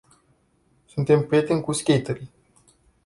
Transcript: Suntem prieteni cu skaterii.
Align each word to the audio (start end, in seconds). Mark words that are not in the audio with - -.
Suntem 0.85 1.27
prieteni 1.27 1.61
cu 1.61 1.71
skaterii. 1.71 2.29